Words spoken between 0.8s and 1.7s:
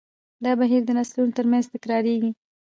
د نسلونو تر منځ